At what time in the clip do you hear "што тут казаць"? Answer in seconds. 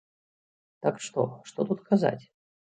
1.53-2.21